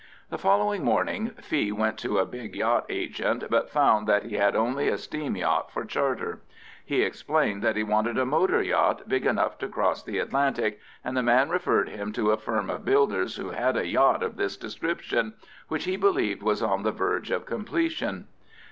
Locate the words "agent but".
2.89-3.69